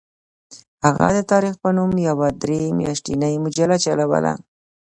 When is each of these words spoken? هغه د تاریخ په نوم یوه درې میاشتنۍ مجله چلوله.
هغه 0.85 1.07
د 1.17 1.19
تاریخ 1.31 1.55
په 1.63 1.69
نوم 1.77 1.91
یوه 2.09 2.27
درې 2.43 2.59
میاشتنۍ 2.79 3.35
مجله 3.45 3.75
چلوله. 3.83 4.33